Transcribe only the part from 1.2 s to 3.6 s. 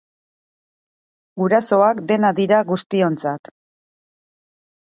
Gurasoak dena dira guztiontzat.